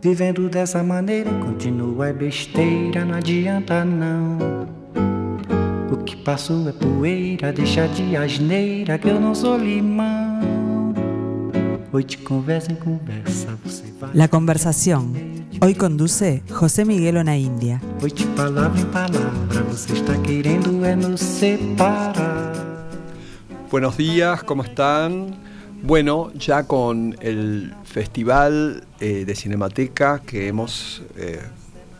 [0.00, 4.68] Vivendo dessa maneira, continua é besteira, não adianta não.
[5.90, 10.94] O que passou é poeira, deixa de asneira que eu não sou limão.
[11.92, 14.10] Hoy de conversa en conversa, você vai.
[14.14, 15.14] La conversación.
[15.60, 17.80] Hoy conduce José Miguel Ona India.
[18.00, 22.52] Hoy de palavra em palavra, você está querendo é nos separar.
[23.68, 25.47] Buenos días, ¿cómo están?
[25.82, 31.40] Bueno, ya con el Festival eh, de Cinemateca que hemos eh,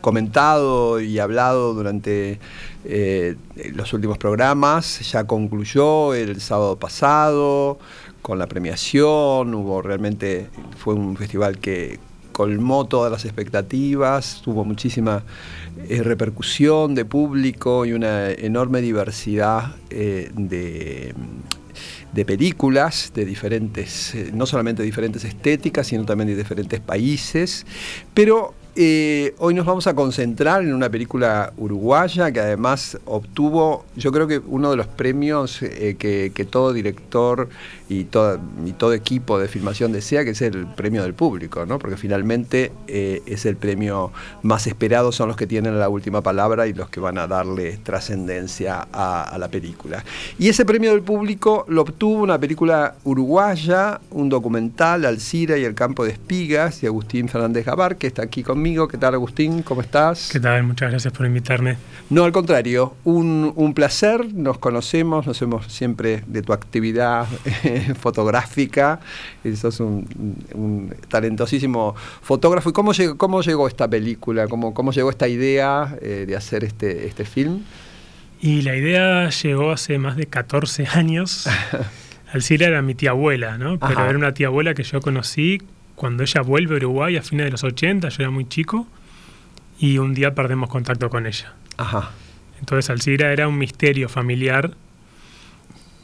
[0.01, 2.41] comentado y hablado durante
[2.85, 3.37] eh,
[3.75, 7.79] los últimos programas, ya concluyó el sábado pasado
[8.21, 12.01] con la premiación, hubo realmente, fue un festival que
[12.33, 15.23] colmó todas las expectativas, tuvo muchísima
[15.89, 21.15] repercusión de público y una enorme diversidad de
[22.19, 27.65] de películas de diferentes, eh, no solamente diferentes estéticas, sino también de diferentes países.
[28.13, 34.13] Pero eh, hoy nos vamos a concentrar en una película uruguaya que además obtuvo, yo
[34.13, 37.49] creo que uno de los premios eh, que, todo director
[37.89, 41.79] y, y todo equipo de filmación desea, que es el premio del público, ¿no?
[41.79, 46.67] porque finalmente eh, es el premio más esperado, son los que tienen la última palabra
[46.67, 50.05] y los que van a darle trascendencia a, la película.
[50.39, 55.75] Y ese premio del público lo obtuvo una película uruguaya, un documental, Alcira y el
[55.75, 59.63] campo de espigas, de Agustín Fernández Gabar, que está aquí conmigo ¿Qué tal, Agustín?
[59.63, 60.29] ¿Cómo estás?
[60.31, 60.63] ¿Qué tal?
[60.63, 61.79] Muchas gracias por invitarme.
[62.11, 64.35] No, al contrario, un, placer.
[64.35, 67.27] Nos conocemos, nos vemos siempre de tu actividad
[68.01, 69.01] fotográfica.
[69.57, 72.69] Sos un, talentosísimo fotógrafo.
[72.69, 74.47] ¿Y cómo llegó, cómo llegó esta película?
[74.49, 77.63] ¿Cómo, cómo llegó esta idea eh, de hacer este, este film?
[78.39, 81.49] Y la idea llegó hace más de 14 años.
[82.35, 83.79] Alcira era mi tía abuela, ¿no?
[83.79, 85.63] Pero era una tía abuela que yo conocí
[85.99, 88.87] cuando ella vuelve a Uruguay a fines de los 80, yo era muy chico,
[89.79, 91.53] y un día perdemos contacto con ella.
[91.77, 92.11] Ajá.
[92.61, 94.73] Entonces Alcira era un misterio familiar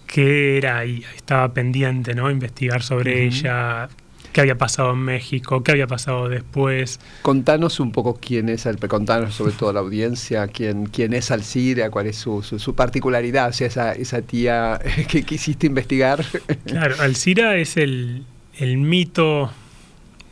[0.07, 2.31] que era ahí, estaba pendiente, ¿no?
[2.31, 3.89] Investigar sobre ella,
[4.33, 7.01] qué había pasado en México, qué había pasado después.
[7.23, 11.91] Contanos un poco quién es, el, contanos sobre todo la audiencia, quién, quién es Alcira,
[11.91, 16.25] cuál es su, su, particularidad, o sea, esa, esa tía que quisiste investigar.
[16.65, 18.25] Claro, Alcira es el,
[18.59, 19.51] el mito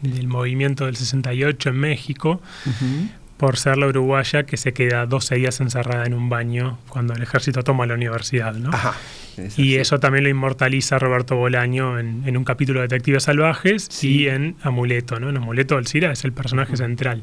[0.02, 2.42] del movimiento del 68 en México,
[3.36, 7.22] por ser la uruguaya que se queda 12 días encerrada en un baño cuando el
[7.22, 8.54] ejército toma la universidad.
[8.54, 8.70] ¿no?
[9.56, 14.56] y eso también lo inmortaliza Roberto Bolaño en, un capítulo de Detectives Salvajes y en
[14.62, 15.18] Amuleto.
[15.18, 15.30] ¿no?
[15.30, 17.22] En Amuleto Alcira es el personaje central.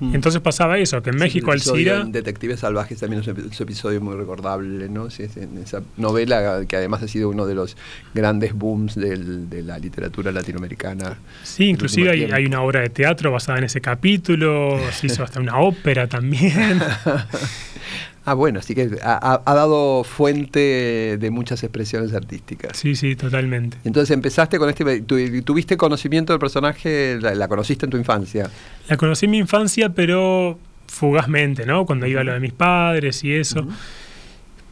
[0.00, 0.14] Mm.
[0.14, 2.00] Entonces pasaba eso, que en México Alcira...
[2.00, 5.08] En Detectives Salvajes también es un episodio muy recordable, ¿no?
[5.18, 7.76] en esa novela que además ha sido uno de los
[8.14, 11.18] grandes booms de la literatura latinoamericana.
[11.42, 15.40] Sí, inclusive hay, hay, una obra de teatro basada en ese capítulo, se hizo hasta
[15.40, 16.80] una ópera también.
[18.24, 22.76] Ah, bueno, así que ha, dado fuente de muchas expresiones artísticas.
[22.76, 23.78] Sí, sí, totalmente.
[23.84, 28.50] Entonces empezaste con este, ¿tuviste conocimiento del personaje, la, conociste en tu infancia?
[28.88, 31.86] La conocí en mi infancia, pero fugazmente, ¿no?
[31.86, 33.66] Cuando iba a lo de mis padres y eso.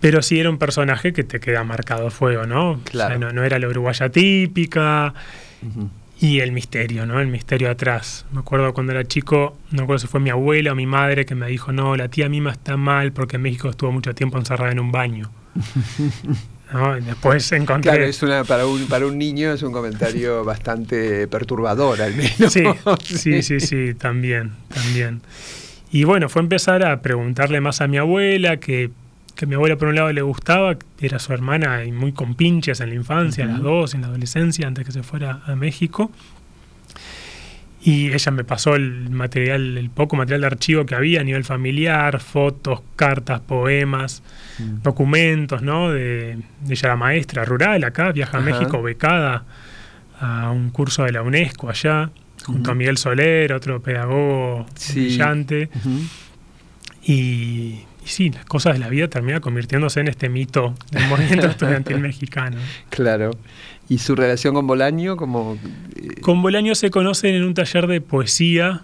[0.00, 2.80] Pero sí era un personaje que te queda marcado a fuego, ¿no?
[2.84, 3.32] Claro.
[3.32, 5.14] no, era la uruguaya típica.
[6.20, 7.20] Y el misterio, ¿no?
[7.20, 8.26] El misterio atrás.
[8.32, 11.36] Me acuerdo cuando era chico, no recuerdo si fue mi abuela o mi madre que
[11.36, 14.72] me dijo, no, la tía Mima está mal porque en México estuvo mucho tiempo encerrada
[14.72, 15.30] en un baño.
[16.72, 16.98] ¿No?
[16.98, 17.92] Y después encontré...
[17.92, 22.52] Claro, es una, para, un, para un niño es un comentario bastante perturbador al menos.
[22.52, 22.64] Sí,
[23.04, 25.22] sí, sí, sí, también, también.
[25.90, 28.90] Y bueno, fue empezar a preguntarle más a mi abuela, que
[29.38, 32.88] que mi abuela por un lado le gustaba, era su hermana y muy compinches en
[32.88, 36.10] la infancia, las dos, en la adolescencia, antes que se fuera a México.
[37.80, 41.44] Y ella me pasó el material, el poco material de archivo que había a nivel
[41.44, 44.24] familiar, fotos, cartas, poemas,
[44.58, 44.82] mm.
[44.82, 45.92] documentos, ¿no?
[45.92, 46.38] De,
[46.68, 49.44] ella era maestra rural acá, viaja a México becada
[50.18, 52.10] a un curso de la UNESCO allá,
[52.44, 55.70] junto a Miguel Soler, otro pedagogo brillante.
[57.04, 61.46] Y y sí, las cosas de la vida terminan convirtiéndose en este mito del movimiento
[61.50, 62.56] estudiantil mexicano.
[62.88, 63.32] Claro.
[63.88, 65.16] ¿Y su relación con Bolaño?
[65.18, 65.58] Como,
[65.94, 68.82] eh, Con Bolaño se conocen en un taller de poesía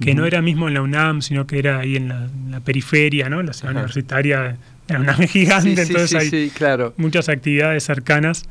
[0.00, 3.42] que no era mismo en la UNAM, sino que era ahí en la, periferia, ¿no?
[3.42, 4.56] La ciudad universitaria
[4.88, 6.92] era una gigante, entonces hay claro.
[6.96, 8.44] muchas actividades cercanas.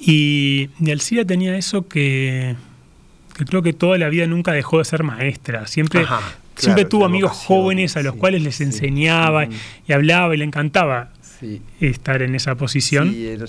[0.00, 2.56] Y, y Alcida tenía eso que,
[3.36, 5.66] que creo que toda la vida nunca dejó de ser maestra.
[5.66, 6.04] Siempre
[6.58, 9.46] Siempre tuvo amigos jóvenes a los cuales les enseñaba
[9.86, 11.10] y hablaba y le encantaba
[11.40, 11.62] Sí.
[11.80, 13.12] estar en esa posición.
[13.12, 13.44] Sí, era,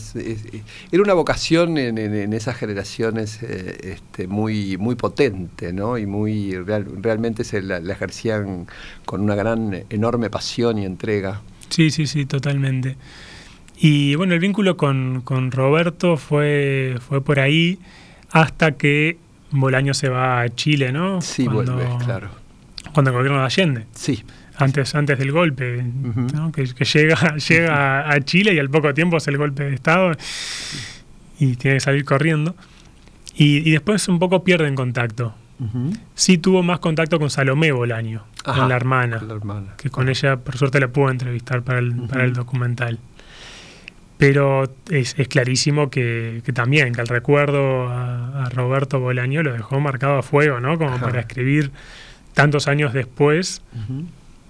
[1.01, 5.97] una vocación en, en- en esas generaciones eh, este, muy, muy potente, ¿no?
[5.97, 8.67] Y muy real- realmente se la, la ejercían
[9.05, 11.41] con una gran, enorme pasión y entrega.
[11.69, 12.95] Sí, sí, sí, totalmente.
[13.79, 17.79] Y bueno, el vínculo con, con Roberto fue, fue por ahí
[18.29, 19.17] hasta que
[19.51, 21.21] Bolaño se va a Chile, ¿no?
[21.21, 22.29] Sí, Cuando- vuelve, claro.
[22.93, 24.23] Cuando el gobierno de Allende, Sí,
[24.57, 25.83] antes, antes del golpe,
[26.53, 30.11] que, que llega, llega a Chile y al poco tiempo hace el golpe de Estado
[31.39, 32.55] y tiene que salir corriendo.
[33.35, 35.33] Y, y después un poco pierden contacto.
[36.15, 39.73] Sí tuvo más contacto con Salomé Bolaño, Ajá, con la hermana la hermana.
[39.77, 42.39] que con ella por suerte la pude entrevistar para el, para el Ujú.
[42.41, 42.97] documental.
[44.17, 49.53] Pero es, es clarísimo que, que también, que el recuerdo a, a Roberto Bolaño lo
[49.53, 50.77] dejó marcado a fuego, ¿no?
[50.77, 51.05] Como Ajá.
[51.05, 51.71] para escribir
[52.41, 53.61] tantos años después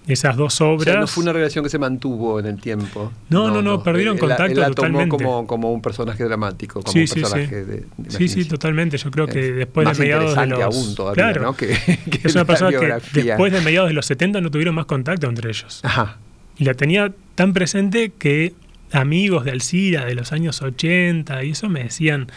[0.07, 0.85] esas dos O obras.
[0.85, 3.11] sea, no fue una relación que se mantuvo en el tiempo.
[3.29, 5.09] No, no, no, perdieron Él- él la- contacto él la tomó totalmente.
[5.23, 7.19] como, como un personaje dramático, como Sí, un sí, sí.
[7.21, 8.97] personaje de, de Sí, sí, totalmente.
[8.97, 10.61] Yo creo que Es después más de mediados de los...
[10.61, 11.53] aún todavía, claro, ¿no?
[11.57, 14.87] Que, que es una persona que después de mediados de los 70 no tuvieron más
[14.87, 15.79] contacto entre ellos.
[15.83, 16.17] Ajá.
[16.57, 18.53] Y la tenía tan presente que
[18.91, 22.27] amigos de Alcira de los años 80 y eso me decían,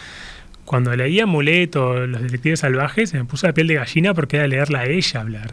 [0.72, 4.46] cuando leía Muleto, Los Detectives Salvajes, se me puso la piel de gallina porque era
[4.46, 5.50] leerla a ella hablar.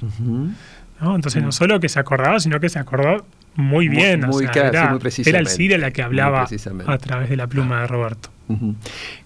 [1.01, 3.25] Entonces no solo que se acordaba, sino que se acordó
[3.56, 4.24] muy Muy- bien.
[4.24, 5.30] o muy sea, claro, sí, era, muy precisamente.
[5.31, 6.48] era Alcira la que Muy hablaba
[6.88, 8.30] a través de la pluma de Roberto.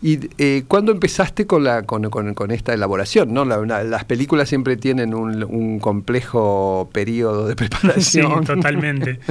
[0.02, 3.32] ¿Y eh, cuándo empezaste con, la, con, con- con esta elaboración?
[3.32, 3.46] ¿no?
[3.46, 8.44] La- una- las películas siempre tienen un, un complejo periodo de Sí, preparación.
[8.46, 9.20] totalmente.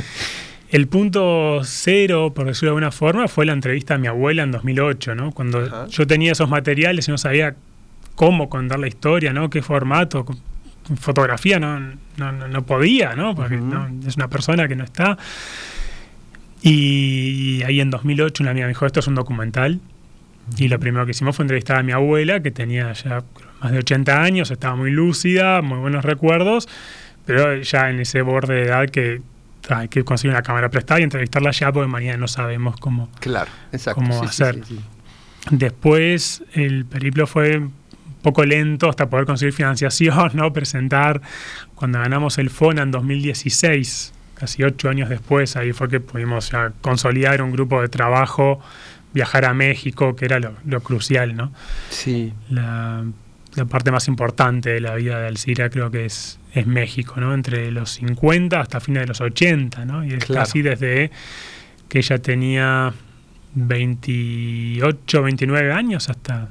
[0.72, 4.52] El punto cero, por decirlo de alguna forma, fue la entrevista a mi abuela en
[4.52, 5.30] 2008, ¿no?
[5.32, 5.86] Cuando Ajá.
[5.88, 7.54] yo tenía esos materiales y no sabía
[8.14, 9.50] cómo contar la historia, ¿no?
[9.50, 10.24] Qué formato,
[10.98, 11.78] fotografía no,
[12.16, 13.34] no, no- podía, ¿no?
[13.34, 15.18] Porque no, es una persona que no está.
[16.62, 19.78] Y ahí en 2008 una amiga me dijo, esto es un documental.
[20.56, 23.22] Y lo primero que hicimos fue entrevistar a mi abuela, que tenía ya
[23.60, 26.66] más de 80 años, estaba muy lúcida, muy buenos recuerdos,
[27.26, 29.20] pero ya en ese borde de edad que
[29.68, 33.10] hay que conseguir una cámara prestada y entrevistarla ya porque mañana no sabemos cómo.
[33.20, 34.00] Claro, exacto.
[34.00, 34.56] ¿Cómo sí, hacer?
[34.64, 34.80] sí, sí.
[35.50, 37.72] Después el periplo fue un
[38.22, 40.52] poco lento hasta poder conseguir financiación, ¿no?
[40.52, 41.20] Presentar.
[41.74, 46.72] Cuando ganamos el FONA en 2016, casi ocho años después, ahí fue que pudimos ya
[46.80, 48.60] consolidar un grupo de trabajo,
[49.12, 51.52] viajar a México, que era lo, lo crucial, ¿no?
[51.90, 52.32] Sí.
[52.48, 53.04] La,
[53.54, 57.34] la parte más importante de la vida de Alcira creo que es, es México, ¿no?
[57.34, 60.04] Entre los 50 hasta fines de los 80, ¿no?
[60.04, 60.40] Y es Claro.
[60.42, 61.10] casi desde
[61.88, 62.94] que ella tenía
[63.54, 66.48] 28, 29 años hasta,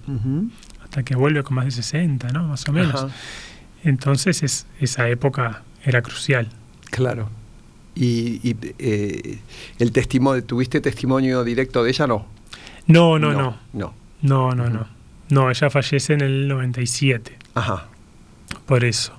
[0.84, 2.48] hasta que vuelve con más de 60, ¿no?
[2.48, 2.96] Más o menos.
[2.96, 3.14] Ajá,
[3.84, 6.48] Entonces es, esa época era crucial.
[6.90, 7.30] claro.
[7.94, 9.40] Y, y, eh,
[9.78, 12.08] el testimonio, ¿tuviste testimonio directo de ella?
[12.08, 12.26] No.
[12.88, 13.58] No, no, no.
[13.74, 13.94] No.
[14.22, 14.74] No, no, Ujú.
[14.74, 14.88] no.
[15.32, 17.38] No, ella fallece en el 97.
[17.56, 17.88] Ajá.
[18.66, 19.14] Por eso.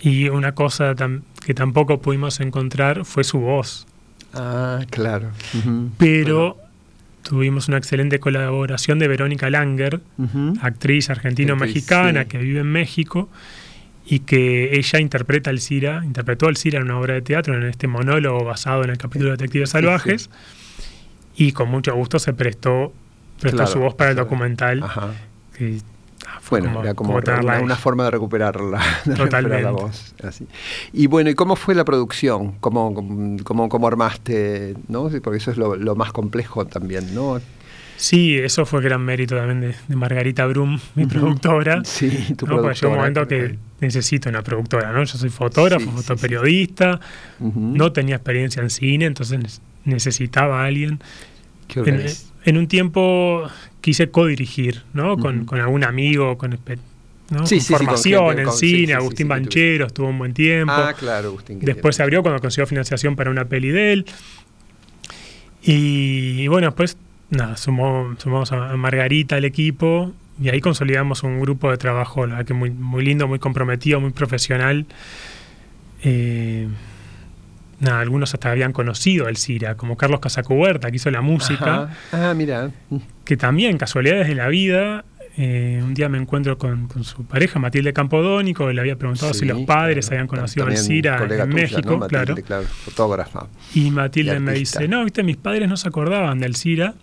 [0.00, 3.86] Y una cosa tam- que tampoco pudimos encontrar fue su voz.
[4.34, 5.30] Ah, claro.
[5.98, 6.58] Pero
[7.22, 10.00] tuvimos una excelente colaboración de Verónica Langer,
[10.60, 12.28] actriz argentino-mexicana sí.
[12.28, 13.28] que vive en México
[14.04, 17.64] y que ella interpreta a Alcira, interpretó a Alcira en una obra de teatro, en
[17.64, 19.82] este monólogo basado en el capítulo de Detectives Sí, sí.
[19.82, 20.30] Salvajes,
[21.36, 22.92] y con mucho gusto se prestó,
[23.40, 24.82] prestó Claro, su voz para el documental.
[24.84, 25.08] Ajá.
[25.56, 25.78] Que,
[26.26, 29.82] ah, Bueno, era como, tenerla una, forma de recuperarla, de recuperar la Totalmente.
[29.82, 30.14] voz.
[30.22, 30.46] Así.
[30.92, 32.52] Y bueno, ¿y cómo fue la producción?
[32.60, 32.94] ¿Cómo,
[33.44, 34.74] cómo, cómo armaste?
[34.88, 35.08] ¿no?
[35.22, 37.40] Porque eso es lo, lo más complejo también, ¿no?
[37.98, 41.80] Sí, eso fue gran mérito también de, de Margarita Brum, mi productora.
[41.84, 42.56] Sí, tu ¿no?
[42.60, 45.02] Porque llegó un productora, momento que necesito una productora, ¿no?
[45.02, 46.02] Yo soy fotógrafo, Sí, sí, sí.
[46.02, 47.00] fotoperiodista,
[47.40, 49.38] no tenía experiencia en cine, entonces
[49.86, 51.00] ne- necesitaba a alguien.
[51.68, 53.46] Qué En, organiz- en un tiempo
[53.80, 55.18] quise codirigir, ¿no?
[55.18, 56.78] Con, algún amigo, con, espe-
[57.30, 57.46] ¿no?
[57.46, 60.72] Sí, con sí, sí, con formación en con- cine, Agustín Banchero estuvo un buen tiempo.
[60.74, 61.58] Ah, claro, Agustín.
[61.60, 64.06] Después se abrió cuando consiguió financiación para una peli de él.
[65.62, 66.96] Y, y bueno, después
[67.30, 72.26] nada, sumó, sumamos a a Margarita al equipo y ahí consolidamos un grupo de trabajo,
[72.26, 74.86] la verdad que muy, muy lindo, muy comprometido, muy profesional.
[76.02, 76.68] Eh,
[77.78, 82.30] nada, algunos hasta habían conocido al Cira, como Carlos Casacuberta, que hizo la música, Ajá.
[82.30, 82.70] Ah, mira.
[83.24, 85.04] que también, casualidades de la vida,
[85.38, 89.44] eh, un día me encuentro con, con su pareja, Matilde Campodónico, le había preguntado si
[89.44, 90.20] los padres claro.
[90.20, 91.98] habían conocido al También Cira colega en tuya, México, ¿no?
[91.98, 92.42] Matilde, claro.
[92.42, 93.46] claro, fotógrafa.
[93.74, 96.94] Y Matilde Y me dice, no, viste, mis padres no se acordaban del Cira,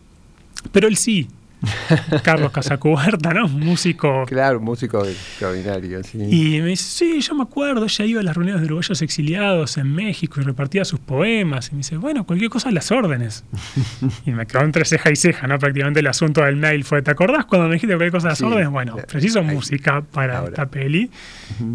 [0.72, 1.27] pero él sí.
[2.24, 3.48] Carlos Casacuberta, ¿no?
[3.48, 4.25] Músico.
[4.27, 6.17] Claro, un músico extraordinario, sí.
[6.20, 9.77] Y me dice, sí, yo me acuerdo, ella iba a las reuniones de uruguayos exiliados
[9.77, 11.70] en México y repartía sus poemas.
[11.70, 13.43] Y me dice, bueno, cualquier cosa las órdenes.
[14.25, 15.58] y me quedó entre ceja y ceja, ¿no?
[15.60, 18.43] Prácticamente el asunto del mail fue, ¿te acordás cuando me dijiste cualquier cosa las Sí,
[18.46, 18.70] órdenes?
[18.70, 20.50] Bueno, eh, preciso música para Ahora.
[20.50, 21.10] esta peli.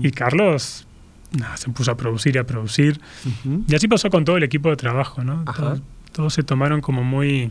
[0.03, 0.87] Y Carlos,
[1.33, 3.01] nada, se puso a producir y a producir.
[3.25, 3.65] Ujú.
[3.69, 5.45] Y así pasó con todo el equipo de trabajo, ¿no?
[6.13, 7.51] Todos se tomaron como muy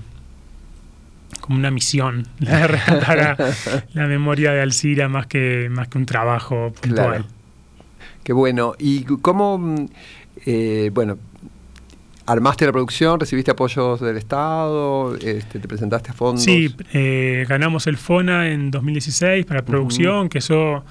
[1.41, 3.37] como una misión la de rescatar a
[3.93, 7.07] la memoria de Alcira más que más que un trabajo puntual.
[7.07, 7.25] Claro.
[8.23, 8.73] Qué bueno.
[8.77, 9.85] ¿Y cómo, mm,
[10.45, 11.17] eh, bueno,
[12.25, 16.43] armaste la producción, recibiste apoyos del Estado, este, te presentaste a fondos?
[16.43, 20.83] Sí, eh, ganamos el FONA en 2016 para producción, que eso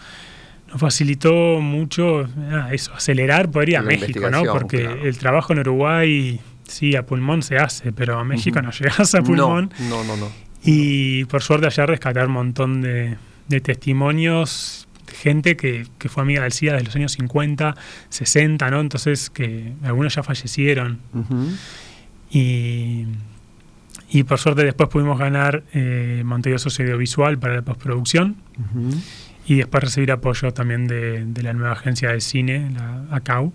[0.69, 4.43] nos facilitó mucho ah, eso, acelerar poder ir a La México, ¿no?
[4.45, 5.05] Porque claro.
[5.05, 8.67] el trabajo en Uruguay, sí, a pulmón se hace, pero a México Ujú.
[8.67, 9.73] no llegas a pulmón.
[9.89, 10.17] No, no, no.
[10.17, 10.33] no.
[10.65, 13.17] Y por suerte allá rescatar un montón de,
[13.49, 14.89] de testimonios,
[15.21, 17.77] gente que, que fue amiga del SIDA desde los años 50,
[18.09, 18.81] 60, ¿no?
[18.81, 20.99] Entonces que algunos ya fallecieron.
[21.15, 21.51] Ujú.
[22.31, 23.07] Y,
[24.11, 28.91] y por suerte después pudimos ganar eh, Montevideo Audiovisual para la postproducción Ujú.
[29.47, 33.53] y después recibir apoyo también de, de la nueva agencia de cine, la ACAU,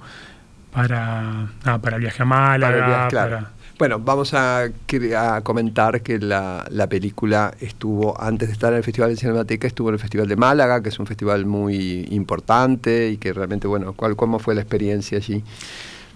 [0.73, 2.73] para, nada, para el viaje a Málaga.
[2.73, 3.29] Para el viaje, claro.
[3.37, 8.77] para- Bueno, vamos a, a comentar que la, la película estuvo, antes de estar en
[8.77, 12.07] el Festival de Cinemateca, estuvo en el Festival de Málaga, que es un festival muy
[12.11, 15.43] importante y que realmente, bueno, ¿cuál, ¿cómo fue la experiencia allí?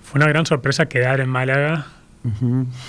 [0.03, 1.87] Fue una gran sorpresa quedar en Málaga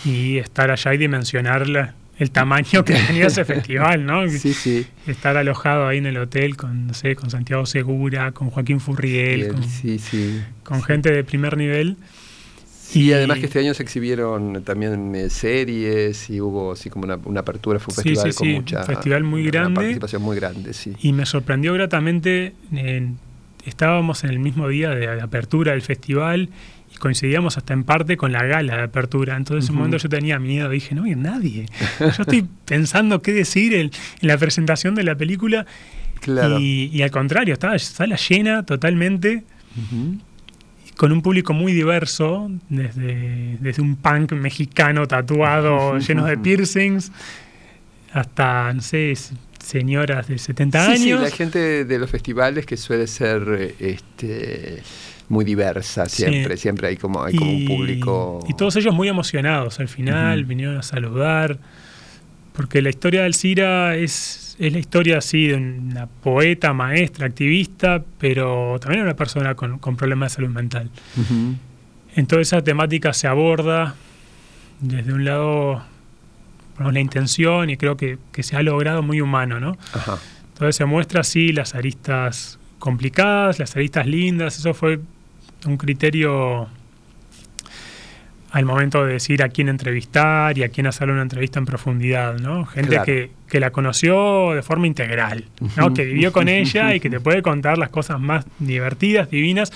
[0.05, 4.27] y estar allá y dimensionar la- el tamaño que tenía ese festival, ¿no?
[4.29, 4.87] Sí, sí.
[5.07, 9.41] Estar alojado ahí en el hotel con, no sé, con Santiago Segura, con Joaquín Furriel,
[9.41, 10.41] Bien, con, sí, sí.
[10.65, 11.97] con gente de primer nivel.
[12.95, 17.05] Y Y- además que este año se exhibieron también eh, series y hubo así como
[17.05, 19.51] una, una apertura, fue un Sí, festival sí, con sí, mucha un festival muy una
[19.51, 19.75] grande.
[19.75, 20.93] participación muy grande, sí.
[21.01, 23.19] Y me sorprendió gratamente, en-
[23.65, 26.49] estábamos en el mismo día de, de apertura del festival
[26.93, 29.37] y coincidíamos hasta en parte con la gala de apertura.
[29.37, 29.83] Entonces en Ujú.
[29.83, 31.67] un momento yo tenía miedo, dije, no hay nadie.
[32.01, 33.91] Yo estoy pensando qué decir en,
[34.21, 35.67] en la presentación de la película
[36.21, 36.59] Claro.
[36.59, 39.45] y, y al contrario, estaba sala llena totalmente,
[40.97, 47.13] con un público muy diverso, desde, desde un punk mexicano tatuado lleno de piercings,
[48.13, 49.13] hasta, no sé,
[49.67, 51.23] señoras de 70 Sí, sí, años.
[51.23, 54.83] la gente de los festivales que suele ser este,
[55.29, 56.23] muy diversa Sí.
[56.23, 58.45] siempre, siempre hay como, hay como un público...
[58.49, 61.59] y todos ellos muy emocionados al final, vinieron a saludar,
[62.53, 68.03] porque la historia de Alcira es, es la historia así de una poeta, maestra, activista,
[68.19, 70.91] pero también una persona con, con problemas de salud mental.
[71.21, 71.55] Ujú.
[72.15, 73.95] En toda esa temática se aborda
[74.81, 75.83] desde un lado
[76.79, 79.77] la intención y creo que, que se ha logrado muy humano, ¿no?
[79.93, 80.19] Ajá.
[80.53, 85.01] Entonces se muestra así las aristas complicadas, las aristas lindas, eso fue
[85.67, 86.69] un criterio
[88.53, 92.39] al momento de decir a quién entrevistar y a quién hacerle una entrevista en profundidad,
[92.39, 92.65] ¿no?
[92.65, 93.05] Gente Claro.
[93.05, 95.45] que, que la conoció de forma integral,
[95.77, 95.93] ¿no?
[95.93, 99.73] Que vivió con ella y que te puede contar las cosas más divertidas, divinas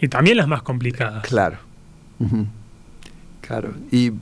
[0.00, 1.22] y también las más complicadas.
[1.26, 1.58] Claro.
[3.40, 3.72] Claro.
[3.90, 4.12] Y,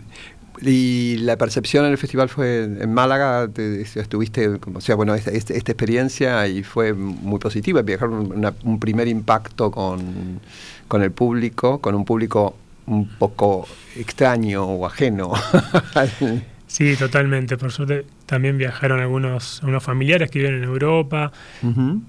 [0.62, 5.30] y la percepción en el festival fue en Málaga, te- estuviste, o sea, bueno, esta,
[5.30, 10.40] esta- esta experiencia y fue muy positiva, dejar un, una- un primer impacto con,
[10.88, 15.32] con el público, con un público un poco extraño o ajeno.
[16.66, 17.56] Sí, totalmente.
[17.56, 21.32] Por suerte también viajaron algunos, unos familiares que viven en Europa.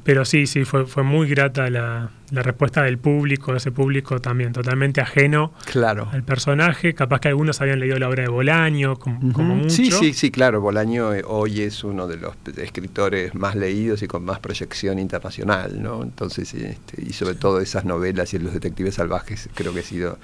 [0.04, 4.52] Pero sí, sí, fue, fue muy grata la, la respuesta del público, ese público también
[4.52, 6.10] totalmente ajeno Claro.
[6.12, 6.94] al personaje.
[6.94, 9.70] Capaz que algunos habían leído la obra de Bolaño, como, como mucho.
[9.70, 10.60] Sí, sí, sí, claro.
[10.62, 15.82] Bolaño eh, hoy es uno de los escritores más leídos y con más proyección internacional,
[15.82, 16.04] ¿no?
[16.04, 20.20] Entonces, este, y sobre todo esas novelas y los detectives salvajes, creo que ha sido.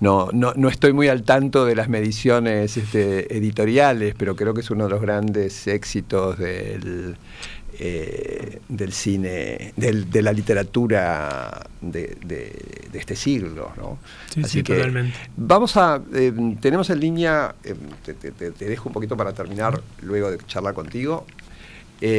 [0.00, 4.60] No, no, no estoy muy al tanto de las mediciones este, editoriales, pero creo que
[4.60, 5.31] es uno de los grandes
[5.66, 7.16] éxitos del.
[7.78, 13.98] eh, del cine, del- de la literatura de, de- de este siglo, ¿no?
[14.28, 15.16] Sí, sí, totalmente.
[15.38, 17.74] Vamos a, eh, tenemos en línea, eh,
[18.04, 21.26] te, te- te- te dejo un poquito para terminar luego de charlar contigo.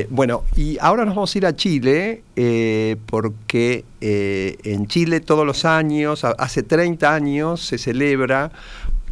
[0.09, 2.23] Bueno, y ahora nos vamos a ir a Chile,
[3.05, 8.51] porque en Chile todos los años, hace 30 años, se celebra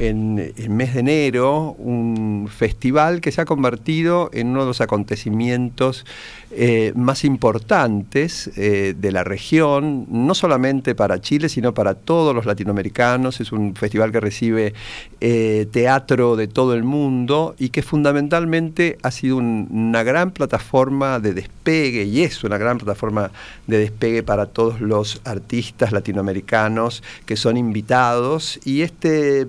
[0.02, 4.82] en el mes de enero un festival que se ha convertido en uno de los
[4.82, 6.06] acontecimientos
[6.54, 12.46] eh, más importantes eh, de la región, no solamente para Chile, sino para todos los
[12.46, 13.40] latinoamericanos.
[13.40, 14.74] Es un festival que recibe
[15.22, 21.36] eh, teatro de todo el mundo y que fundamentalmente ha sido una gran plataforma de
[21.36, 23.32] despegue y es una gran plataforma
[23.68, 28.60] de despegue para todos los artistas latinoamericanos que son invitados.
[28.66, 29.48] Y este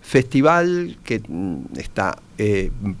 [0.00, 2.18] festival que mm, está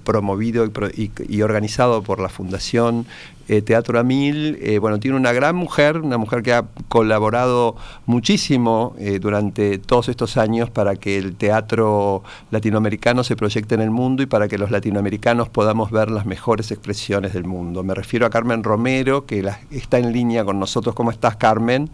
[0.04, 0.66] promovido
[0.96, 3.06] y, organizado por la Fundación
[3.48, 7.76] eh, Teatro a Mil, eh, bueno, tiene una gran mujer, una mujer que ha colaborado
[8.04, 13.90] muchísimo eh, durante todos estos años para que el teatro latinoamericano se proyecte en el
[13.90, 17.84] mundo y para que los latinoamericanos podamos ver las mejores expresiones del mundo.
[17.84, 20.96] Me refiero a Carmen Romero, que está en línea con nosotros.
[20.96, 21.88] ¿Cómo estás, Carmen?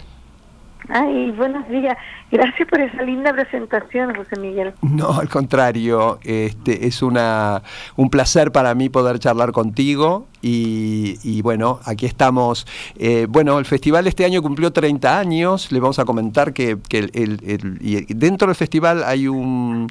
[0.89, 1.97] Ay, buenos días.
[2.31, 4.73] Gracias por esa linda presentación, José Miguel.
[4.83, 7.63] No, al contrario, este, es una,
[7.97, 12.67] un placer para mí poder charlar contigo y, bueno, aquí estamos.
[12.97, 18.07] Eh, bueno, el festival este año cumplió 30 años, le vamos a comentar que, el,
[18.09, 19.89] dentro del festival hay un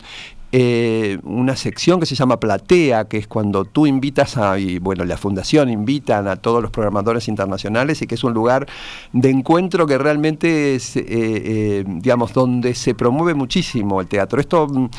[0.53, 5.05] eh, una sección que se llama Platea, que es cuando tú invitas a, y bueno,
[5.05, 8.67] la fundación invitan a todos los programadores internacionales y que es un lugar
[9.13, 14.41] de encuentro que realmente es, eh, eh, digamos, donde se promueve muchísimo el teatro.
[14.41, 14.89] Esto, mm,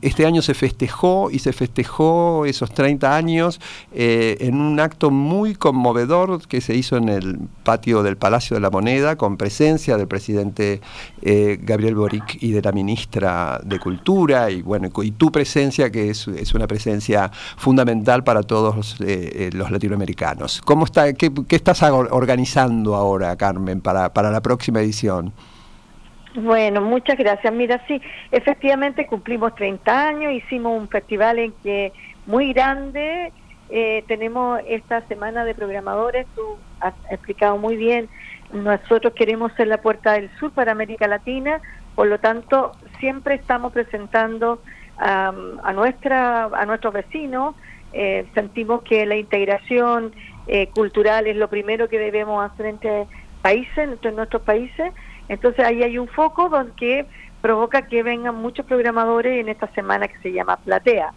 [0.00, 3.60] este año se festejó y se festejó esos 30 años
[3.92, 8.70] en un acto muy conmovedor que se hizo en el patio del Palacio de la
[8.70, 10.80] Moneda con presencia del presidente
[11.22, 16.26] Gabriel Boric y de la ministra de Cultura y bueno y tu presencia que es,
[16.54, 20.62] una presencia fundamental para todos los, eh, eh, latinoamericanos.
[20.64, 25.32] ¿Cómo está, qué, estás organizando ahora, Carmen, para, para la próxima edición?
[26.34, 27.52] Bueno, muchas gracias.
[27.52, 31.92] Mira, sí, efectivamente cumplimos 30 años, hicimos un festival en que
[32.26, 33.32] muy grande,
[33.70, 36.42] eh, tenemos esta semana de programadores, tú
[36.80, 38.08] has explicado muy bien,
[38.52, 41.60] nosotros queremos ser la puerta del sur para América Latina,
[41.94, 44.60] por lo tanto, siempre estamos presentando
[44.98, 47.54] a, nuestra, a nuestros vecinos.
[47.92, 50.12] Eh, sentimos que la integración
[50.46, 53.06] eh, cultural es lo primero que debemos hacer entre
[53.42, 54.92] países, entre nuestros países.
[55.28, 57.06] Entonces ahí hay un foco donde
[57.40, 61.12] provoca que vengan muchos programadores en esta semana que se llama Platea.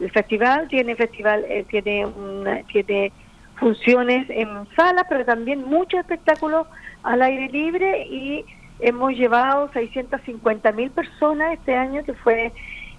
[0.00, 3.12] El festival tiene festival eh, tiene una, tiene
[3.56, 6.66] funciones en salas, pero también muchos espectáculos
[7.02, 8.44] al aire libre y
[8.80, 12.52] hemos llevado 650 mil personas este año, que fue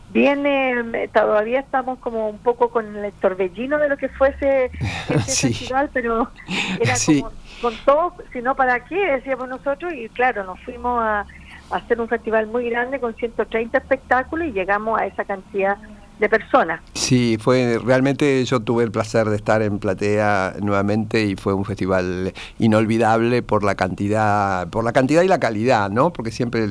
[0.10, 4.72] bien, eh, todavía estamos como un poco con el torbellino de lo que fuese
[5.10, 6.32] este festival, pero
[6.80, 11.26] era como con todo, si no para qué, decíamos nosotros, y claro, nos fuimos a,
[11.72, 15.78] a hacer un festival muy grande con 130 espectáculos y llegamos a esa cantidad
[16.20, 16.82] de personas.
[16.94, 21.66] Sí, fue realmente yo tuve el placer de estar en Platea nuevamente y fue un
[21.66, 26.12] festival inolvidable por la cantidad, por la cantidad y la calidad, ¿no?
[26.12, 26.68] Porque siempre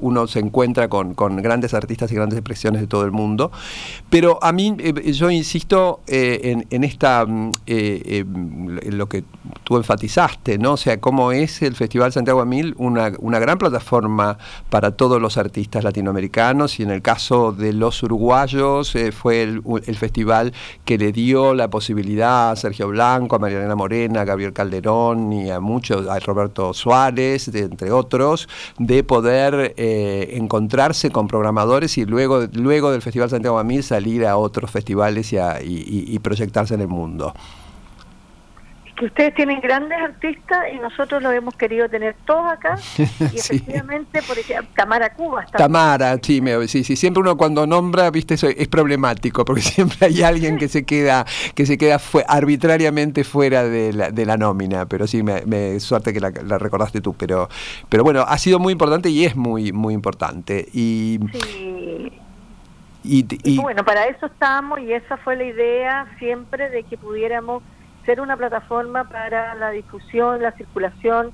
[0.00, 3.50] uno se encuentra con, grandes artistas y grandes expresiones de todo el mundo.
[4.10, 9.24] Pero a mí, eh, yo insisto eh, en, esta, mm, eh, en lo que
[9.64, 10.72] tú enfatizaste, ¿no?
[10.72, 14.38] O sea, cómo es el Festival Santiago Mil una, una gran plataforma
[14.70, 18.35] para todos los artistas latinoamericanos y en el caso de los uruguayos
[18.94, 20.52] eh, fue el, festival
[20.84, 25.50] que le dio la posibilidad a Sergio Blanco, a Mariana Morena, a Gabriel Calderón y
[25.50, 32.46] a muchos, a Roberto Suárez, entre otros, de poder eh, encontrarse con programadores y luego,
[32.52, 37.32] luego del Festival Santiago Amil salir a otros festivales y proyectarse en el mundo
[38.96, 42.76] que ustedes tienen grandes artistas y nosotros lo hemos querido tener todos acá.
[42.96, 45.42] Y efectivamente, por ejemplo, Tamara Cuba.
[45.42, 46.96] Está Tamara, sí, me, sí, sí.
[46.96, 51.26] Siempre uno cuando nombra, viste, eso es problemático, porque siempre hay alguien que se queda,
[51.54, 54.86] que se queda fue, arbitrariamente fuera de la, de la nómina.
[54.86, 57.14] Pero sí, me, suerte que la, recordaste tú.
[57.14, 57.48] Pero,
[57.88, 60.66] pero bueno, ha sido muy importante y es muy, muy importante.
[60.72, 62.12] Y, sí.
[63.02, 67.62] y bueno, para eso estamos y esa fue la idea siempre de que pudiéramos
[68.06, 71.32] ser una plataforma para la difusión, la circulación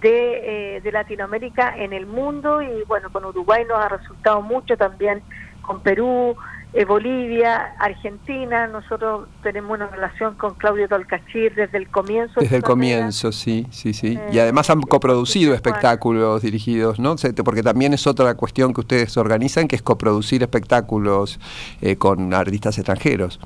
[0.00, 4.76] de, eh, de Latinoamérica en el mundo y bueno, con Uruguay nos ha resultado mucho
[4.76, 5.22] también,
[5.62, 6.36] con Perú,
[6.74, 12.40] eh, Bolivia, Argentina, nosotros tenemos una relación con Claudio Tolcachir desde el comienzo.
[12.40, 14.18] Desde el comienzo, sí, sí, sí.
[14.32, 17.16] y además han coproducido espectáculos dirigidos, ¿no?
[17.44, 21.38] Porque también es otra cuestión que ustedes organizan, que es coproducir espectáculos
[21.82, 23.38] eh, con artistas extranjeros.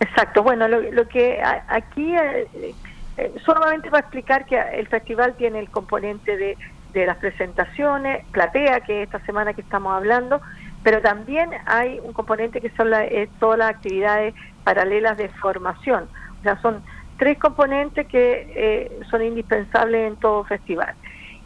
[0.00, 2.74] Exacto, bueno, lo, que aquí, eh,
[3.16, 6.56] eh, solamente para explicar que el festival tiene el componente de
[6.92, 10.40] de las presentaciones, Platea, que es esta semana que estamos hablando,
[10.82, 12.90] pero también hay un componente que son
[13.38, 14.34] todas las actividades
[14.64, 16.08] paralelas de formación.
[16.40, 16.82] O sea, son
[17.18, 20.94] tres componentes que eh, son indispensables en todo festival.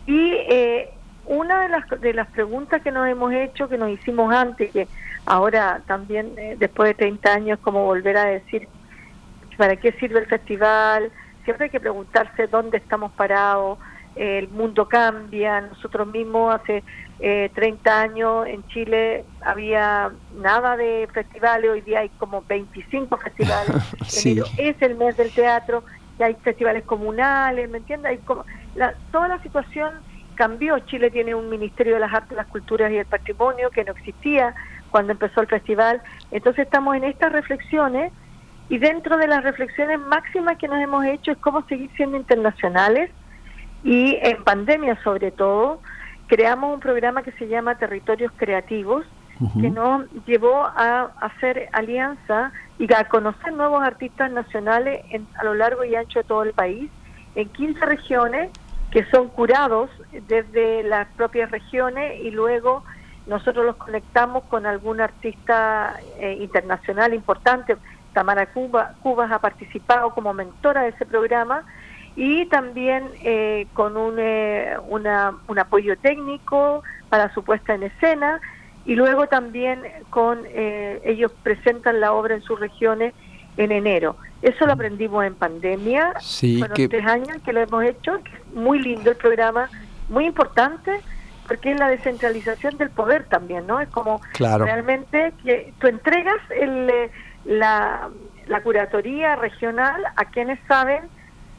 [0.07, 0.91] Y eh,
[1.27, 4.89] una de las, de las preguntas que nos hemos hecho, que nos hicimos antes, que
[5.27, 8.69] ahora también eh, después de 30 años, como volver a decir,
[9.57, 11.11] ¿para qué sirve el festival?
[11.45, 13.79] Siempre hay que preguntarse dónde estamos parados,
[14.15, 16.85] el mundo cambia, nosotros mismos hace
[17.19, 23.77] eh, 30 años en Chile había nada de festivales, hoy día hay como 25 festivales,
[24.59, 25.85] es el mes del teatro,
[26.19, 28.11] y hay festivales comunales, ¿me entiendes?
[28.11, 29.95] Hay como, la, toda la situación
[30.43, 33.93] cambió, Chile tiene un Ministerio de las Artes, las Culturas y el Patrimonio que no
[33.93, 34.57] existía
[34.91, 36.03] cuando empezó el festival,
[36.33, 38.13] entonces estamos en estas reflexiones
[38.69, 43.13] y dentro de las reflexiones máximas que nos hemos hecho es cómo seguir siendo internacionales
[43.85, 45.81] y en pandemia sobre todo,
[46.27, 49.07] creamos un programa que se llama Territorios Creativos,
[49.61, 52.51] que nos llevó a hacer alianza
[52.81, 56.53] y a conocer nuevos artistas nacionales en, a lo largo y ancho de todo el
[56.53, 56.91] país,
[57.37, 58.51] en 15 regiones
[58.93, 59.91] que son curados
[60.29, 62.85] desde las propias regiones y luego
[63.27, 67.77] nosotros los conectamos con algún artista eh, internacional importante.
[68.13, 71.65] Tamara Cuba, Cuba ha participado como mentora de ese programa
[72.15, 78.41] y también eh, con un, eh, un apoyo técnico para su puesta en escena
[78.85, 83.15] y luego también con eh, ellos presentan la obra en sus regiones
[83.57, 84.17] en enero.
[84.41, 88.19] Eso lo aprendimos en pandemia, sí, fueron tres años que lo hemos hecho,
[88.55, 89.69] muy lindo el programa,
[90.09, 91.01] muy importante
[91.47, 93.81] porque es la descentralización del poder también, ¿no?
[93.81, 96.91] Es como realmente que tú entregas el,
[97.45, 98.09] la,
[98.47, 101.03] la curatoría regional a quienes saben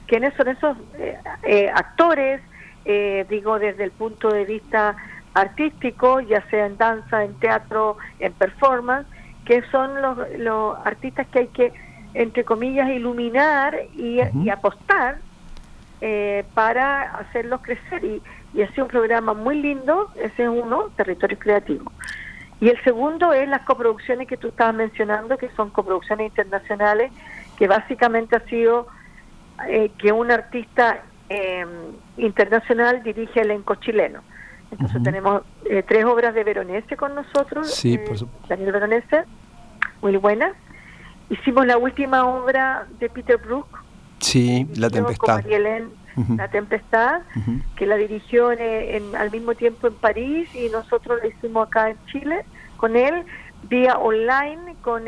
[0.08, 2.42] quiénes son esos eh, eh, actores,
[2.86, 4.96] eh, digo desde el punto de vista
[5.34, 9.08] artístico, ya sea en danza, en teatro, en performance,
[9.46, 11.74] que son los, los artistas que hay que,
[12.14, 15.18] entre comillas, iluminar y, apostar
[16.54, 18.04] para hacerlos crecer.
[18.04, 18.22] Y,
[18.54, 21.92] y ha sido un programa muy lindo, ese es uno, Territorio Creativo.
[22.60, 27.12] Y el segundo es las coproducciones que tú estabas mencionando, que son coproducciones internacionales,
[27.58, 28.88] que básicamente ha sido
[29.68, 31.66] eh, que un artista eh,
[32.18, 34.22] internacional dirige elenco chileno.
[34.72, 38.00] Entonces tenemos eh, tres obras de Veronese con nosotros, sí,
[38.48, 39.26] Daniel Veronese,
[40.02, 40.54] muy buena.
[41.30, 43.68] Hicimos la última obra de Peter Brook.
[44.20, 45.44] Sí, La Tempestad.
[46.38, 47.22] La Tempestad,
[47.76, 51.98] que la dirigió en, al mismo tiempo en París y nosotros la hicimos acá en
[52.06, 52.46] Chile
[52.78, 53.24] con él,
[53.70, 55.04] vía online, con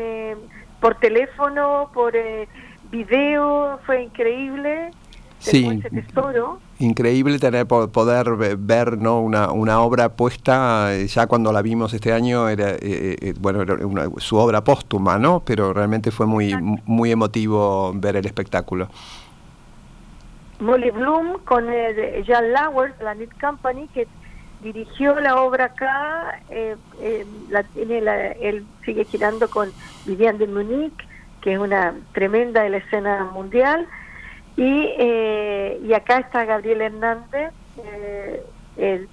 [0.80, 2.14] por teléfono, por
[2.90, 4.90] video, fue increíble.
[5.38, 5.82] Sí,
[6.78, 9.20] increíble tener poder ver ¿no?
[9.20, 13.62] una, una obra puesta, eh, ya cuando la vimos este año, era, eh, eh, bueno,
[13.62, 13.76] era
[14.18, 15.42] su obra póstuma, ¿no?
[15.44, 16.54] pero realmente fue muy,
[16.86, 18.88] muy emotivo ver el espectáculo.
[20.58, 24.08] Molly Bloom con eh, Jan Lauer, la Need Company, que
[24.62, 26.40] dirigió la obra acá,
[27.50, 27.98] la, tiene
[28.40, 29.70] él sigue girando con
[30.06, 31.06] Vivian de Munich
[31.46, 33.86] que es una tremenda de la escena mundial.
[34.56, 37.52] Y, eh, y acá está Gabriel Hernández
[37.84, 39.06] eh,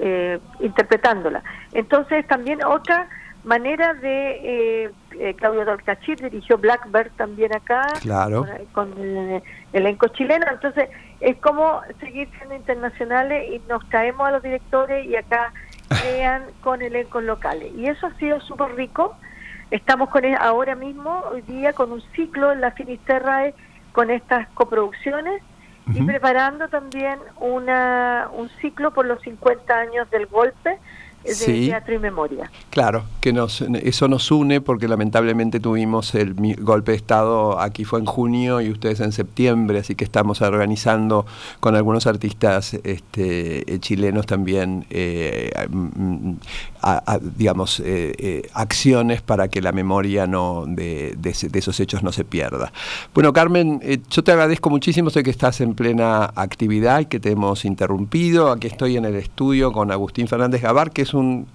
[0.00, 1.42] eh, interpretándola.
[1.72, 3.08] Entonces también otra
[3.44, 4.92] manera de
[5.36, 8.44] Claudio Dolcachir dirigió Blackbird también acá claro.
[8.72, 9.40] con, el
[9.72, 10.88] elenco chileno entonces
[11.20, 15.52] es como seguir siendo internacionales y nos traemos a los directores y acá
[16.02, 19.16] crean con elencos locales y eso ha sido súper rico
[19.70, 23.52] Estamos con ahora mismo, hoy día, con un ciclo en la Finisterrae
[23.96, 25.42] con estas coproducciones
[25.94, 30.78] y preparando también una, un ciclo por los 50 años del golpe
[31.26, 32.50] de teatro y memoria.
[32.70, 38.00] Claro, que nos, eso nos une porque lamentablemente tuvimos el golpe de Estado, aquí fue
[38.00, 41.26] en junio y ustedes en septiembre, así que estamos organizando
[41.60, 46.32] con algunos artistas este, eh, chilenos también, eh, mm,
[47.36, 51.16] digamos, eh, acciones para que la memoria no de,
[51.52, 52.72] esos hechos no se pierda.
[53.12, 57.32] Bueno, Carmen, yo te agradezco muchísimo, sé que estás en plena actividad y que te
[57.32, 58.52] hemos interrumpido.
[58.52, 61.46] Aquí estoy en el estudio con Agustín Fernández Gavar, que es un,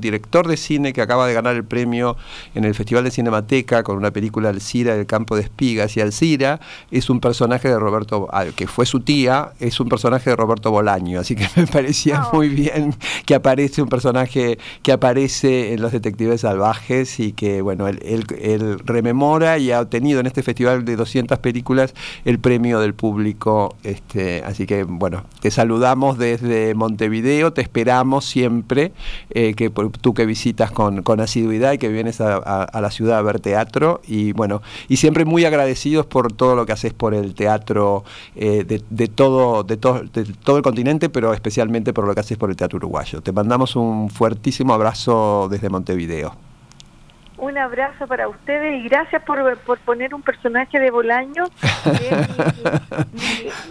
[0.00, 2.16] director de cine que acaba de ganar el premio
[2.54, 5.96] en el Festival de Cinemateca con una película Alcira del campo de espigas.
[5.96, 10.36] Y Alcira es un personaje de Roberto, que fue su tía, es un personaje de
[10.36, 11.20] Roberto Bolaño.
[11.20, 16.42] Así que me parecía muy bien que aparece un personaje que aparece en Los Detectives
[16.42, 17.98] Salvajes y que, bueno, él,
[18.40, 23.76] él rememora y ha obtenido en este festival de 200 películas el premio del público.
[23.82, 28.79] Este, así que, bueno, te saludamos desde Montevideo, te esperamos siempre,
[29.30, 33.40] eh, que tú que visitas con, asiduidad y que vienes a, la ciudad a ver
[33.40, 34.00] teatro.
[34.06, 38.04] Y bueno, y siempre muy agradecidos por todo lo que haces por el teatro
[38.36, 42.38] eh, de, todo, de, todo, de todo el continente, pero especialmente por lo que haces
[42.38, 43.20] por el teatro uruguayo.
[43.20, 46.49] Te mandamos un fuertísimo abrazo desde Montevideo.
[47.40, 51.44] Un abrazo para ustedes y gracias por, por poner un personaje de Bolaño.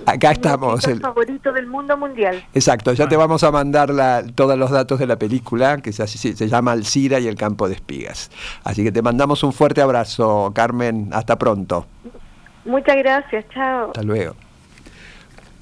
[0.08, 0.88] Acá estamos.
[0.88, 2.43] El favorito del mundo mundial.
[2.55, 3.91] Exacto, ya te vamos a mandar
[4.34, 7.75] todos los datos de la película, que se, se llama Alcira y el campo de
[7.75, 8.32] espigas.
[8.63, 11.10] Así que te mandamos un fuerte abrazo, Carmen.
[11.13, 11.86] Hasta pronto.
[12.65, 13.88] Muchas gracias, chao.
[13.88, 14.36] Hasta luego.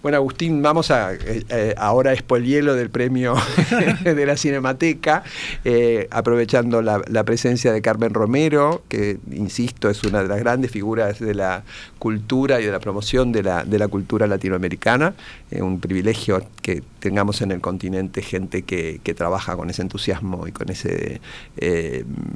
[0.07, 3.35] Bueno, Agustín, vamos a eh, eh, ahora expo el hielo del premio
[4.05, 5.23] de la Cinemateca,
[5.65, 11.19] eh, aprovechando la, presencia de Carmen Romero, que, insisto, es una de las grandes figuras
[11.19, 11.65] de la
[11.99, 15.13] cultura y de la promoción de la, de la cultura latinoamericana.
[15.51, 20.69] un privilegio que tengamos en el continente gente que, trabaja con ese entusiasmo y con
[20.69, 21.19] ese,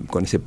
[0.08, 0.42] con ese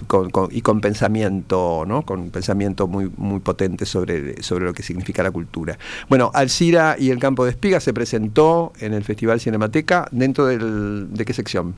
[0.51, 2.03] y con pensamiento, ¿no?
[2.03, 5.79] con pensamiento muy, muy potente sobre, sobre lo que significa la cultura.
[6.09, 11.13] Bueno, Alcira y el campo de espigas se presentó en el Festival Cinemateca dentro del,
[11.13, 11.75] de qué sección?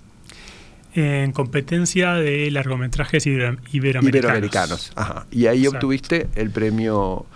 [0.94, 4.05] En competencia de largometrajes iberoamericanos.
[4.05, 5.27] Iberoamericanos, ajá.
[5.31, 7.27] Y ahí obtuviste el premio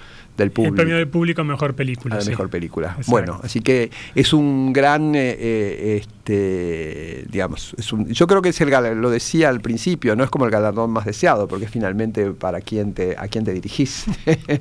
[0.41, 0.75] del público.
[0.75, 2.17] El premio del público mejor película.
[2.17, 2.97] A mejor película.
[3.07, 8.49] Bueno, así que es un gran, eh, eh, este, digamos, es un, yo creo que
[8.49, 11.71] es el lo decía al principio, no es como el galardón más deseado, porque es
[11.71, 14.07] finalmente para quién te, a quién te dirigís.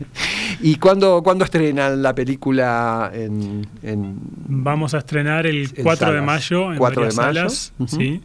[0.61, 3.67] ¿Y cuándo, cuándo estrenan la película en,
[4.47, 7.15] Vamos a estrenar el 4 de mayo en 4 de mayo.
[7.15, 8.21] salas, sí.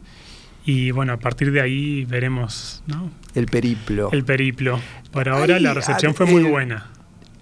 [0.65, 3.11] Y bueno, a partir de ahí veremos, ¿no?
[3.35, 4.09] El periplo.
[4.11, 4.79] El periplo.
[5.11, 6.87] Por ahora la recepción fue muy buena.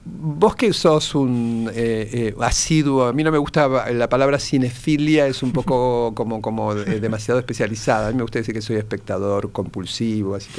[0.06, 5.28] Vos que sos un eh, eh, asiduo, a mí no me gusta la palabra cinefilia,
[5.28, 8.08] es un poco como, como eh, demasiado especializada.
[8.08, 10.50] A mí me gusta decir que soy espectador compulsivo, así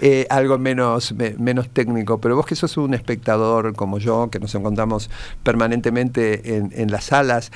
[0.00, 2.22] que algo menos, menos técnico.
[2.22, 5.10] Pero vos que sos un espectador como yo, que nos encontramos
[5.42, 7.52] permanentemente en, en las salas,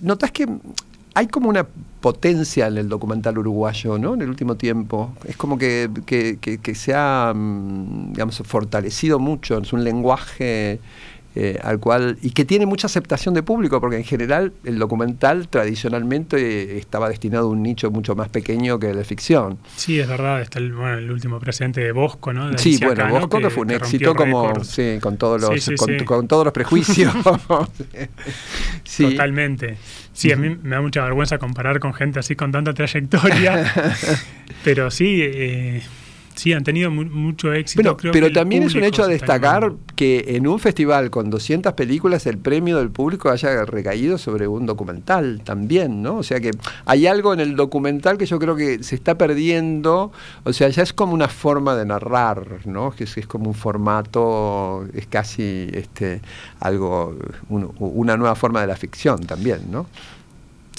[0.00, 0.46] ¿notas que
[1.14, 1.66] hay como una
[2.00, 4.14] potencia en el documental uruguayo, ¿no?
[4.14, 5.12] En el último tiempo.
[5.26, 5.88] Es como que,
[6.74, 9.58] se ha, mm, digamos, fortalecido mucho.
[9.58, 10.80] Es un lenguaje
[11.36, 12.18] eh, al cual.
[12.22, 17.46] y que tiene mucha aceptación de público, porque en general el documental tradicionalmente estaba destinado
[17.46, 19.58] a un nicho mucho más pequeño que la ficción.
[19.76, 20.40] Sí, es verdad.
[20.40, 22.56] Está el, bueno, el último presidente de Bosco, ¿no?
[22.58, 24.64] sí, bueno, Bosco que, fue un éxito como.
[24.64, 25.70] Sí, con todos los,
[26.04, 27.12] con, todos los prejuicios.
[28.96, 29.76] Totalmente.
[30.12, 33.72] Sí, a mí me da mucha vergüenza comparar con gente así con tanta trayectoria,
[34.64, 35.82] pero sí, eh,
[36.34, 37.96] sí, han tenido mucho éxito.
[38.12, 42.38] pero también es un hecho a destacar que en un festival con 200 películas el
[42.38, 46.16] premio del público haya recaído sobre un documental también, ¿no?
[46.16, 46.50] O sea que
[46.86, 50.12] hay algo en el documental que yo creo que se está perdiendo,
[50.44, 52.90] o sea, ya es como una forma de narrar, ¿no?
[52.92, 56.20] Que es, es como un formato, es casi este,
[56.60, 57.16] algo,
[57.48, 59.86] una nueva forma de la ficción también, ¿no?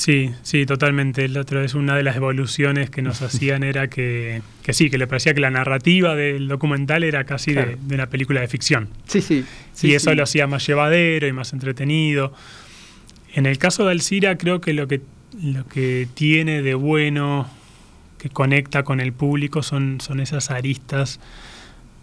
[0.02, 1.28] Sí, sí, totalmente.
[1.28, 4.98] La otra vez una de las evoluciones que nos hacían era que, que sí, que
[4.98, 8.90] le parecía que la narrativa del documental era casi de, una película de ficción.
[9.06, 9.46] Sí, sí.
[9.84, 12.34] y eso lo hacía más llevadero y más entretenido.
[13.36, 15.02] En el caso de Alcira creo que lo que,
[15.40, 17.48] lo que tiene de bueno,
[18.18, 21.20] que conecta con el público, son, son esas aristas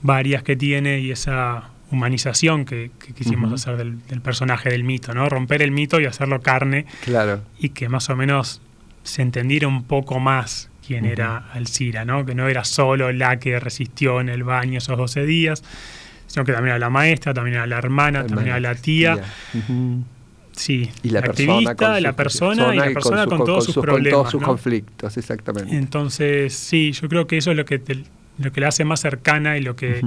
[0.02, 5.28] varias que tiene y esa humanización que, quisimos hacer del, personaje del mito, ¿no?
[5.28, 6.86] Romper el mito y hacerlo carne.
[7.04, 7.42] Claro.
[7.58, 8.60] Y que más o menos
[9.02, 12.24] se entendiera un poco más quién era Alcira, ¿no?
[12.24, 15.62] Que no era solo la que resistió en el baño esos 12 días,
[16.26, 19.18] sino que también era la maestra, también era la hermana, también era la tía.
[20.52, 24.12] Sí, y la, activista, la persona y la persona con, todos sus, problemas.
[24.12, 25.76] Con todos sus conflictos, exactamente.
[25.76, 28.02] Entonces, sí, yo creo que eso es lo que te,
[28.38, 30.00] lo que la hace más cercana y lo que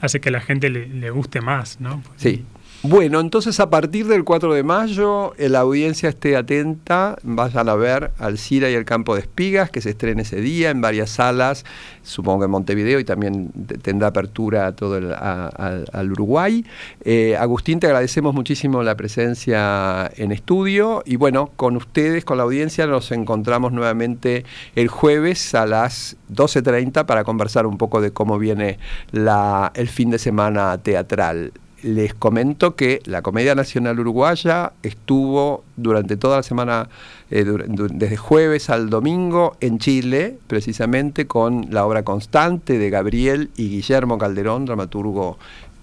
[0.00, 2.02] hace que a la gente le, guste más, ¿no?
[2.16, 2.44] sí.
[2.84, 7.74] Bueno, entonces a partir del 4 de mayo, eh, la audiencia esté atenta, vayan a
[7.74, 11.64] ver Alcira y el Campo de Espigas, que se estrena ese día en varias salas,
[12.04, 13.50] supongo que en Montevideo y también
[13.82, 16.64] tendrá apertura a todo el, al Uruguay.
[17.04, 22.44] Eh, Agustín, te agradecemos muchísimo la presencia en estudio y bueno, con ustedes, con la
[22.44, 24.44] audiencia, nos encontramos nuevamente
[24.76, 28.78] el jueves a las 12.30 para conversar un poco de cómo viene
[29.10, 31.50] la, el fin de semana teatral
[31.82, 36.88] les comento que la Comedia Nacional Uruguaya estuvo durante toda la semana,
[37.30, 43.68] eh, desde jueves al domingo, en Chile, precisamente con la obra constante de Gabriel y
[43.68, 45.38] Guillermo Calderón, dramaturgo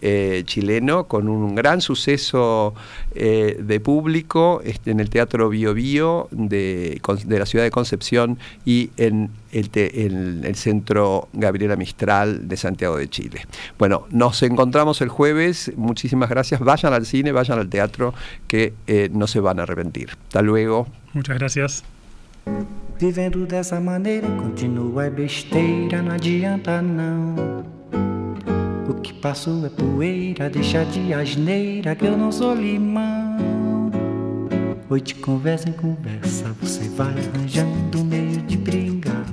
[0.07, 2.75] eh, chileno, con un gran suceso
[3.15, 8.91] eh, de público este, en el Teatro Bio Bio de, la ciudad de Concepción y
[8.97, 13.47] en el, el, Centro Gabriela Mistral de Santiago de Chile.
[13.79, 18.13] Bueno, nos encontramos el jueves, muchísimas gracias, vayan al cine, vayan al teatro,
[18.47, 20.11] que eh, no se van a arrepentir.
[20.27, 20.85] Hasta luego.
[21.13, 21.83] Muchas gracias.
[22.99, 27.74] Vivendo dessa maneira, continua besteira, não adianta não.
[29.05, 33.91] Que passou é poeira, deixa de asneira que eu não sou limão.
[34.89, 39.23] Hoje conversa em conversa, você vai arranjando meio de brincar.